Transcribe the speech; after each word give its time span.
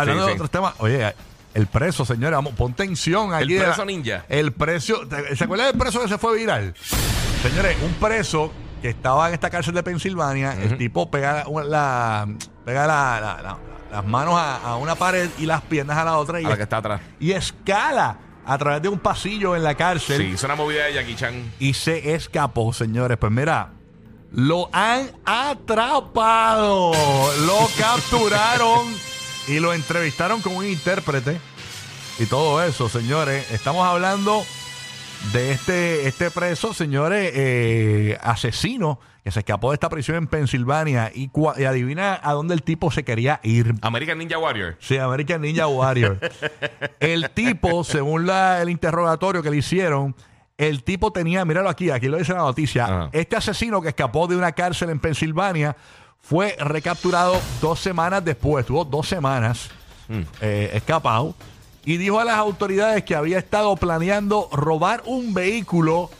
hablando 0.00 0.22
Sí, 0.24 0.26
de 0.28 0.32
sí. 0.32 0.36
otros 0.36 0.50
temas, 0.50 0.74
oye, 0.78 1.14
el 1.54 1.66
preso, 1.66 2.04
señores, 2.04 2.36
vamos, 2.36 2.54
pon 2.54 2.72
tensión 2.74 3.32
aquí. 3.34 3.56
El 3.56 3.62
preso 3.64 3.84
ninja. 3.84 4.24
El 4.28 4.52
precio, 4.52 5.00
¿se 5.36 5.44
acuerdan 5.44 5.68
del 5.68 5.78
preso 5.78 6.00
que 6.00 6.08
se 6.08 6.18
fue 6.18 6.36
viral? 6.36 6.74
Señores, 7.42 7.76
un 7.82 7.92
preso 7.94 8.52
que 8.82 8.90
estaba 8.90 9.28
en 9.28 9.34
esta 9.34 9.50
cárcel 9.50 9.74
de 9.74 9.82
Pensilvania, 9.82 10.54
el 10.54 10.76
tipo 10.78 11.10
pega, 11.10 11.44
la, 11.64 12.28
pega 12.64 12.86
la- 12.86 13.20
la- 13.20 13.42
la- 13.42 13.58
las 13.90 14.04
manos 14.04 14.34
a, 14.36 14.56
a 14.58 14.76
una 14.76 14.94
pared 14.94 15.30
y 15.38 15.46
las 15.46 15.62
piernas 15.62 15.96
a 15.96 16.04
la 16.04 16.18
otra 16.18 16.40
y, 16.40 16.44
A 16.44 16.50
la 16.50 16.56
que 16.56 16.62
está 16.64 16.76
atrás. 16.76 17.00
y 17.18 17.32
escala 17.32 18.18
a 18.44 18.58
través 18.58 18.82
de 18.82 18.88
un 18.88 18.98
pasillo 18.98 19.56
en 19.56 19.62
la 19.64 19.74
cárcel 19.74 20.18
Sí, 20.20 20.24
hizo 20.34 20.46
una 20.46 20.56
movida 20.56 20.84
de 20.84 20.94
Jackie 20.94 21.16
Chan. 21.16 21.52
y 21.58 21.72
se 21.74 22.14
escapó, 22.14 22.72
señores. 22.72 23.16
Pues 23.18 23.32
mira, 23.32 23.70
lo 24.32 24.68
han 24.74 25.10
atrapado, 25.24 26.92
lo 27.46 27.58
capturaron 27.78 28.94
y 29.48 29.60
lo 29.60 29.72
entrevistaron 29.72 30.40
con 30.40 30.54
un 30.56 30.64
intérprete 30.66 31.40
y 32.18 32.26
todo 32.26 32.62
eso, 32.62 32.88
señores. 32.88 33.50
Estamos 33.50 33.86
hablando 33.86 34.42
de 35.32 35.52
este, 35.52 36.06
este 36.06 36.30
preso, 36.30 36.74
señores, 36.74 37.32
eh, 37.34 38.18
asesino 38.22 39.00
que 39.24 39.30
se 39.30 39.40
escapó 39.40 39.70
de 39.70 39.74
esta 39.74 39.88
prisión 39.88 40.16
en 40.16 40.26
Pensilvania 40.26 41.10
y, 41.14 41.30
adivina 41.66 42.18
a 42.22 42.32
dónde 42.32 42.54
el 42.54 42.62
tipo 42.62 42.90
se 42.90 43.04
quería 43.04 43.40
ir. 43.42 43.74
American 43.82 44.18
Ninja 44.18 44.38
Warrior. 44.38 44.76
Sí, 44.80 44.96
American 44.96 45.40
Ninja 45.42 45.66
Warrior. 45.66 46.18
el 47.00 47.30
tipo, 47.30 47.84
según 47.84 48.26
la- 48.26 48.62
el 48.62 48.70
interrogatorio 48.70 49.42
que 49.42 49.50
le 49.50 49.58
hicieron, 49.58 50.14
el 50.56 50.82
tipo 50.82 51.12
tenía, 51.12 51.44
míralo 51.44 51.68
aquí, 51.68 51.90
aquí 51.90 52.08
lo 52.08 52.16
dice 52.16 52.32
la 52.32 52.38
noticia, 52.40 53.10
este 53.12 53.36
asesino 53.36 53.80
que 53.80 53.88
escapó 53.88 54.26
de 54.26 54.36
una 54.36 54.52
cárcel 54.52 54.90
en 54.90 54.98
Pensilvania 54.98 55.76
fue 56.28 56.56
recapturado 56.58 57.40
dos 57.60 57.80
semanas 57.80 58.24
después, 58.24 58.66
tuvo 58.66 58.84
dos 58.84 59.08
semanas 59.08 59.68
eh, 60.40 60.70
escapado 60.74 61.34
y 61.84 61.96
dijo 61.96 62.20
a 62.20 62.24
las 62.24 62.36
autoridades 62.36 63.04
que 63.04 63.14
había 63.14 63.38
estado 63.38 63.74
planeando 63.76 64.48
robar 64.52 65.02
un 65.06 65.32
vehículo 65.32 66.10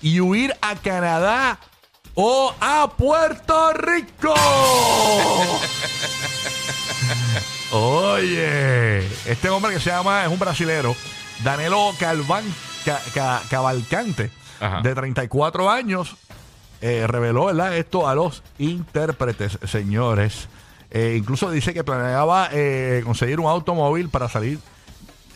y 0.00 0.20
huir 0.20 0.54
a 0.60 0.76
Canadá 0.76 1.58
o 2.14 2.54
a 2.60 2.88
Puerto 2.96 3.72
Rico. 3.72 4.34
Oye, 7.72 8.98
este 9.26 9.48
hombre 9.48 9.72
que 9.72 9.80
se 9.80 9.90
llama, 9.90 10.22
es 10.24 10.28
un 10.28 10.38
brasilero, 10.38 10.94
Danilo 11.42 11.92
Calvan, 11.98 12.44
Ca- 12.84 13.00
Ca- 13.14 13.42
Cavalcante, 13.48 14.30
Ajá. 14.60 14.82
de 14.82 14.94
34 14.94 15.70
años, 15.70 16.16
eh, 16.82 17.06
reveló 17.06 17.46
¿verdad? 17.46 17.76
esto 17.78 18.06
a 18.08 18.14
los 18.14 18.42
intérpretes, 18.58 19.58
señores. 19.64 20.48
Eh, 20.90 21.14
incluso 21.18 21.50
dice 21.50 21.72
que 21.72 21.84
planeaba 21.84 22.50
eh, 22.52 23.00
conseguir 23.04 23.40
un 23.40 23.46
automóvil 23.46 24.10
para 24.10 24.28
salir 24.28 24.58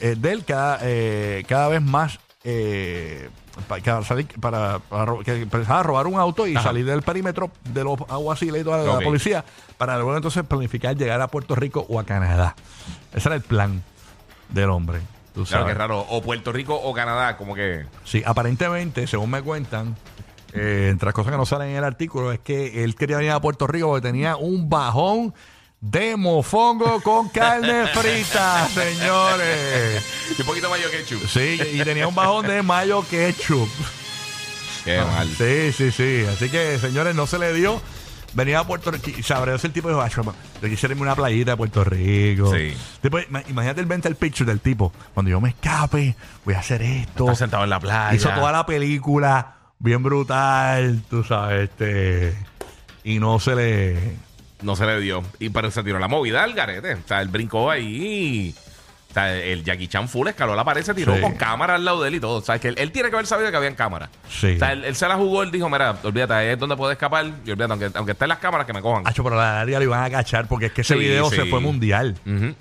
de 0.00 0.32
él 0.32 0.44
cada, 0.44 0.78
cada 1.48 1.68
vez 1.68 1.80
más. 1.80 2.18
pa- 3.66 3.78
para, 3.78 4.02
salir, 4.04 4.26
para, 4.38 4.78
para 4.80 5.22
que 5.24 5.46
robar 5.82 6.06
un 6.06 6.16
auto 6.20 6.46
y 6.46 6.54
Ajá. 6.54 6.64
salir 6.68 6.84
del 6.84 7.00
perímetro 7.00 7.50
de 7.72 7.82
los 7.84 7.98
aguaciles 8.10 8.60
y 8.60 8.64
toda 8.64 8.84
la, 8.84 9.00
policía 9.00 9.42
para 9.78 9.94
luego 9.96 10.14
entonces 10.16 10.44
planificar 10.44 10.94
llegar 10.96 11.20
a 11.22 11.28
Puerto 11.28 11.54
Rico 11.54 11.86
o 11.88 11.98
a 11.98 12.04
Canadá. 12.04 12.54
Ese 13.14 13.28
era 13.30 13.36
el 13.36 13.42
plan 13.42 13.82
del 14.50 14.68
hombre. 14.70 15.00
Tú 15.34 15.44
Claro 15.44 15.62
sabes. 15.64 15.74
que 15.74 15.78
raro. 15.78 16.00
O 16.10 16.20
Puerto 16.22 16.52
Rico 16.52 16.74
o 16.74 16.92
Canadá, 16.92 17.36
como 17.38 17.54
que. 17.54 17.86
Sí, 18.04 18.22
aparentemente, 18.26 19.06
según 19.06 19.30
me 19.30 19.40
cuentan, 19.42 19.96
eh, 20.56 20.88
entre 20.90 21.06
las 21.06 21.14
cosas 21.14 21.32
que 21.32 21.36
no 21.38 21.46
salen 21.46 21.70
en 21.70 21.76
el 21.76 21.84
artículo, 21.84 22.32
es 22.32 22.38
que 22.40 22.82
él 22.84 22.94
quería 22.94 23.16
venir 23.18 23.32
a 23.32 23.40
Puerto 23.40 23.66
Rico 23.66 23.88
porque 23.88 24.06
tenía 24.08 24.36
un 24.36 24.68
bajón 24.68 25.34
de 25.80 26.16
mofongo 26.16 27.00
con 27.02 27.28
carne 27.28 27.86
frita, 27.94 28.66
señores. 28.68 30.02
Y 30.36 30.40
un 30.40 30.46
poquito 30.46 30.70
mayo 30.70 30.90
ketchup. 30.90 31.26
Sí, 31.28 31.60
y 31.74 31.82
tenía 31.84 32.08
un 32.08 32.14
bajón 32.14 32.46
de 32.46 32.62
mayo 32.62 33.04
ketchup. 33.08 33.68
Qué 34.84 35.00
mal. 35.00 35.28
Sí, 35.36 35.72
sí, 35.72 35.90
sí. 35.90 36.24
Así 36.32 36.48
que, 36.48 36.78
señores, 36.78 37.14
no 37.14 37.26
se 37.26 37.38
le 37.38 37.52
dio. 37.52 37.80
Venía 38.34 38.60
a 38.60 38.66
Puerto 38.66 38.90
Rico. 38.90 39.06
Sabré, 39.22 39.52
el 39.54 39.72
tipo 39.72 39.88
dijo, 39.88 40.00
"Acho, 40.00 40.22
yo 40.22 40.68
quisiera 40.68 40.92
irme 40.92 41.02
a 41.02 41.12
una 41.12 41.16
playita 41.16 41.52
de 41.52 41.56
Puerto 41.56 41.82
Rico. 41.84 42.52
Sí. 42.54 42.76
Ima- 43.02 43.42
imagínate 43.48 43.80
el 43.80 43.86
mental 43.86 44.14
picture 44.14 44.44
del 44.48 44.60
tipo. 44.60 44.92
Cuando 45.14 45.30
yo 45.30 45.40
me 45.40 45.48
escape, 45.50 46.14
voy 46.44 46.54
a 46.54 46.58
hacer 46.58 46.82
esto. 46.82 47.24
Está 47.24 47.34
sentado 47.36 47.64
en 47.64 47.70
la 47.70 47.80
playa. 47.80 48.14
Hizo 48.14 48.28
toda 48.30 48.52
la 48.52 48.66
película 48.66 49.55
bien 49.78 50.02
brutal, 50.02 51.02
tú 51.08 51.22
sabes, 51.24 51.70
este. 51.70 52.36
Y 53.04 53.18
no 53.18 53.38
se 53.40 53.54
le. 53.54 53.96
No 54.62 54.74
se 54.74 54.86
le 54.86 55.00
dio. 55.00 55.22
Y 55.38 55.50
pero 55.50 55.70
se 55.70 55.82
tiró 55.84 55.98
la 55.98 56.08
movida 56.08 56.42
al 56.42 56.54
garete. 56.54 56.94
O 56.94 57.06
sea, 57.06 57.20
él 57.22 57.28
brincó 57.28 57.70
ahí. 57.70 58.54
O 59.10 59.12
sea, 59.18 59.34
el 59.34 59.64
Jackie 59.64 59.88
Chan 59.88 60.08
full 60.10 60.28
escaló 60.28 60.54
la 60.54 60.62
pared, 60.64 60.82
se 60.82 60.92
tiró 60.92 61.14
Sí. 61.14 61.22
con 61.22 61.34
cámara 61.36 61.76
al 61.76 61.84
lado 61.86 62.02
de 62.02 62.08
él 62.08 62.16
y 62.16 62.20
todo. 62.20 62.36
O 62.38 62.42
sea, 62.42 62.58
que 62.58 62.68
él, 62.68 62.74
él 62.76 62.92
tiene 62.92 63.08
que 63.08 63.16
haber 63.16 63.26
sabido 63.26 63.50
que 63.50 63.56
habían 63.56 63.74
cámaras. 63.74 64.10
Sí. 64.28 64.56
O 64.56 64.58
sea, 64.58 64.72
él, 64.72 64.84
él 64.84 64.94
se 64.94 65.08
la 65.08 65.14
jugó, 65.16 65.42
él 65.42 65.50
dijo, 65.50 65.70
mira, 65.70 65.96
olvídate, 66.02 66.34
ahí 66.34 66.48
es 66.48 66.58
donde 66.58 66.76
puedo 66.76 66.92
escapar. 66.92 67.24
Y 67.46 67.50
olvídate, 67.50 67.72
aunque, 67.72 67.90
aunque 67.94 68.12
estén 68.12 68.28
las 68.28 68.38
cámaras, 68.38 68.66
que 68.66 68.74
me 68.74 68.82
cojan. 68.82 69.06
Hacho, 69.06 69.24
pero 69.24 69.36
la 69.36 69.60
área 69.60 69.78
lo 69.78 69.84
iban 69.84 70.02
a 70.04 70.10
cachar 70.10 70.46
porque 70.48 70.66
es 70.66 70.72
que 70.72 70.82
ese 70.82 70.94
Sí, 70.94 71.00
video 71.00 71.30
se 71.30 71.46
fue 71.46 71.60
mundial. 71.60 72.14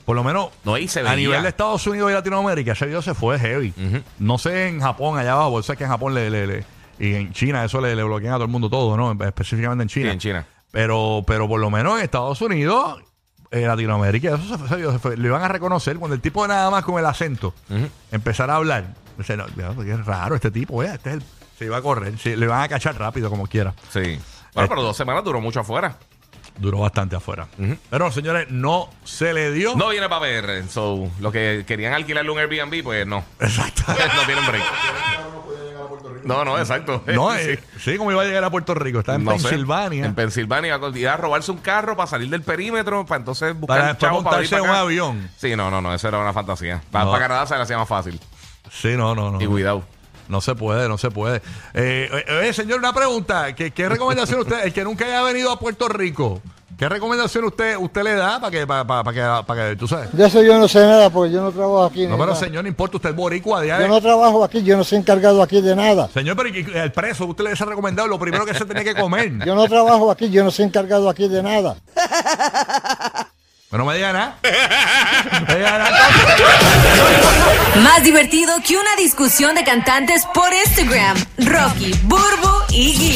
Por 0.05 0.15
lo 0.15 0.23
menos 0.23 0.49
No, 0.63 0.77
y 0.77 0.87
se 0.87 0.99
a 1.01 1.03
veía. 1.03 1.15
nivel 1.15 1.43
de 1.43 1.49
Estados 1.49 1.85
Unidos 1.87 2.11
y 2.11 2.13
Latinoamérica, 2.13 2.71
ese 2.73 2.85
video 2.85 3.01
se 3.01 3.13
fue 3.15 3.37
heavy. 3.39 3.73
No 4.19 4.37
sé 4.37 4.67
en 4.69 4.79
Japón, 4.79 5.17
allá 5.17 5.33
abajo, 5.33 5.61
sé 5.63 5.75
que 5.75 5.83
en 5.83 5.89
Japón 5.89 6.13
le, 6.13 6.29
le- 6.29 6.47
le- 6.47 6.74
y 6.99 7.13
en 7.15 7.33
China 7.33 7.63
eso 7.65 7.81
le, 7.81 7.95
le 7.95 8.03
bloquean 8.03 8.33
a 8.33 8.35
todo 8.37 8.45
el 8.45 8.51
mundo 8.51 8.69
todo, 8.69 8.95
¿no? 8.97 9.11
Específicamente 9.25 9.83
en 9.83 9.89
China. 9.89 10.05
Sí, 10.09 10.13
en 10.13 10.19
China. 10.19 10.45
Pero, 10.71 11.23
pero 11.25 11.47
por 11.47 11.59
lo 11.59 11.69
menos 11.69 11.97
en 11.97 12.03
Estados 12.03 12.41
Unidos, 12.41 13.01
en 13.51 13.67
Latinoamérica, 13.67 14.35
eso 14.35 14.57
se 14.67 14.91
se 14.91 14.99
fue. 14.99 15.15
Lo 15.17 15.27
iban 15.27 15.41
a 15.43 15.47
reconocer 15.47 15.97
cuando 15.97 16.15
el 16.15 16.21
tipo 16.21 16.45
nada 16.47 16.69
más 16.69 16.83
con 16.83 16.99
el 16.99 17.05
acento 17.05 17.53
Ujú. 17.69 17.87
empezara 18.11 18.53
a 18.53 18.57
hablar. 18.57 18.85
Dice, 19.17 19.37
no, 19.37 19.45
es 19.45 20.05
raro 20.05 20.35
este 20.35 20.51
tipo, 20.51 20.83
eh, 20.83 20.91
este 20.93 21.09
es 21.11 21.15
el- 21.17 21.23
se 21.57 21.63
iba 21.65 21.77
a 21.77 21.81
correr, 21.81 22.17
sí, 22.17 22.35
le 22.35 22.45
iban 22.47 22.61
a 22.61 22.67
cachar 22.67 22.97
rápido 22.99 23.29
como 23.29 23.47
quiera. 23.47 23.73
Sí. 23.89 23.99
Eh. 24.01 24.19
Bueno, 24.53 24.67
pero 24.69 24.81
dos 24.83 24.97
semanas 24.97 25.23
duró 25.23 25.39
mucho 25.39 25.61
afuera. 25.61 25.97
Duró 26.57 26.79
bastante 26.79 27.15
afuera. 27.17 27.47
Pero 27.89 28.11
señores, 28.11 28.47
no 28.49 28.89
se 29.03 29.33
le 29.33 29.51
dio. 29.51 29.75
No 29.75 29.89
viene 29.89 30.07
para 30.07 30.21
PR. 30.21 30.67
So, 30.69 31.09
lo 31.19 31.31
que 31.31 31.63
querían 31.67 31.93
alquilarle 31.93 32.31
un 32.31 32.39
Airbnb, 32.39 32.81
pues 32.83 33.05
no. 33.05 33.23
Exacto. 33.39 33.83
no 33.87 34.25
tienen 34.25 34.45
break. 34.47 34.63
No, 36.25 36.43
no, 36.43 36.57
exacto. 36.59 37.03
No, 37.07 37.33
eh, 37.35 37.59
sí, 37.79 37.97
como 37.97 38.11
iba 38.11 38.21
a 38.21 38.25
llegar 38.25 38.43
a 38.43 38.49
Puerto 38.49 38.73
Rico. 38.73 38.99
Está 38.99 39.15
en 39.15 39.23
No 39.23 39.31
sé. 39.37 39.43
Pensilvania. 39.47 40.05
En 40.05 40.15
Pensilvania 40.15 40.79
iba 40.95 41.13
a 41.13 41.17
robarse 41.17 41.51
un 41.51 41.59
carro 41.59 41.95
para 41.95 42.07
salir 42.07 42.29
del 42.29 42.41
perímetro, 42.41 43.05
para 43.05 43.19
entonces 43.19 43.53
buscar 43.57 43.77
Para 43.77 43.87
después 43.89 44.09
chavos 44.09 44.23
para 44.23 44.37
venir 44.37 44.51
montarse 44.51 44.55
en 44.55 44.61
un 44.61 44.67
para 44.67 44.79
acá. 44.79 44.85
avión. 44.85 45.29
Sí, 45.37 45.55
no, 45.55 45.71
no, 45.71 45.81
no, 45.81 45.93
eso 45.93 46.07
era 46.07 46.19
una 46.19 46.33
fantasía. 46.33 46.81
Para, 46.91 47.05
No. 47.05 47.11
para 47.11 47.27
Canadá 47.27 47.45
se 47.47 47.55
le 47.55 47.61
hacía 47.61 47.77
más 47.77 47.87
fácil. 47.87 48.19
Sí, 48.71 48.95
no, 48.97 49.15
no, 49.15 49.31
no. 49.31 49.41
Y 49.41 49.45
cuidado. 49.45 49.83
No 50.27 50.41
se 50.41 50.55
puede, 50.55 50.89
no 50.89 50.97
se 50.97 51.11
puede. 51.11 51.37
Eh, 51.75 52.09
eh, 52.11 52.47
eh, 52.49 52.53
señor, 52.53 52.79
una 52.79 52.93
pregunta. 52.93 53.53
¿Qué, 53.53 53.69
qué 53.69 53.87
recomendación 53.87 54.39
usted, 54.39 54.65
el 54.65 54.73
que 54.73 54.83
nunca 54.83 55.05
haya 55.05 55.21
venido 55.21 55.51
a 55.51 55.59
Puerto 55.59 55.87
Rico, 55.87 56.41
qué 56.77 56.89
recomendación 56.89 57.43
usted 57.45 57.77
usted 57.77 58.03
le 58.03 58.13
da 58.15 58.39
para 58.39 58.51
que, 58.51 58.65
para, 58.67 58.85
para, 58.85 59.03
para 59.03 59.13
que, 59.41 59.45
para 59.45 59.69
que, 59.69 59.75
tú 59.75 59.87
sabes? 59.87 60.11
De 60.11 60.25
eso 60.27 60.41
yo 60.43 60.57
no 60.59 60.67
sé 60.67 60.79
nada 60.85 61.09
porque 61.09 61.33
yo 61.33 61.41
no 61.41 61.51
trabajo 61.51 61.85
aquí. 61.85 62.05
No, 62.07 62.15
pero 62.17 62.27
nada. 62.33 62.39
señor, 62.39 62.63
no 62.63 62.67
importa, 62.69 62.97
usted 62.97 63.09
es 63.11 63.15
boricua 63.15 63.61
de 63.61 63.67
Yo 63.67 63.87
no 63.87 64.01
trabajo 64.01 64.43
aquí, 64.43 64.61
yo 64.63 64.75
no 64.77 64.83
soy 64.83 64.97
encargado 64.99 65.41
aquí 65.41 65.61
de 65.61 65.75
nada. 65.75 66.09
Señor, 66.13 66.35
pero 66.35 66.49
¿y 66.49 66.63
qué- 66.65 66.81
el 66.83 66.91
preso, 66.91 67.25
usted 67.25 67.43
le 67.43 67.49
hubiese 67.51 67.65
recomendado 67.65 68.07
lo 68.07 68.19
primero 68.19 68.45
que 68.45 68.53
se 68.53 68.65
tenía 68.65 68.83
que 68.83 68.95
comer. 68.95 69.31
Yo 69.45 69.55
no 69.55 69.67
trabajo 69.67 70.11
aquí, 70.11 70.29
yo 70.29 70.43
no 70.43 70.51
soy 70.51 70.65
encargado 70.65 71.09
aquí 71.09 71.27
de 71.27 71.41
nada. 71.43 71.75
Pero 73.69 73.83
no 73.83 73.89
me 73.89 73.95
diga 73.95 74.13
nada. 74.13 74.37
No 75.41 75.47
me 75.47 75.55
diga 75.55 75.77
nada. 75.77 76.09
Más 77.83 78.03
divertido 78.03 78.53
que 78.65 78.75
una 78.77 78.95
discusión 78.97 79.55
de 79.55 79.63
cantantes 79.63 80.23
por 80.33 80.47
Instagram. 80.65 81.17
Rocky, 81.39 81.91
Burbu 82.03 82.49
y 82.69 82.93
Gui. 82.97 83.13